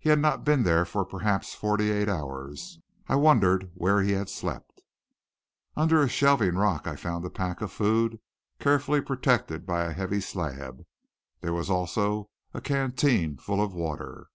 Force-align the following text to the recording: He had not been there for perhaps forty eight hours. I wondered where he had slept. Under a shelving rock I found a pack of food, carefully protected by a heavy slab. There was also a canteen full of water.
He 0.00 0.08
had 0.08 0.18
not 0.18 0.42
been 0.42 0.64
there 0.64 0.84
for 0.84 1.04
perhaps 1.04 1.54
forty 1.54 1.92
eight 1.92 2.08
hours. 2.08 2.80
I 3.08 3.14
wondered 3.14 3.70
where 3.74 4.02
he 4.02 4.10
had 4.10 4.28
slept. 4.28 4.82
Under 5.76 6.02
a 6.02 6.08
shelving 6.08 6.56
rock 6.56 6.88
I 6.88 6.96
found 6.96 7.24
a 7.24 7.30
pack 7.30 7.60
of 7.60 7.70
food, 7.70 8.18
carefully 8.58 9.00
protected 9.00 9.66
by 9.66 9.84
a 9.84 9.92
heavy 9.92 10.22
slab. 10.22 10.84
There 11.40 11.52
was 11.54 11.70
also 11.70 12.30
a 12.52 12.60
canteen 12.60 13.36
full 13.36 13.62
of 13.62 13.72
water. 13.72 14.26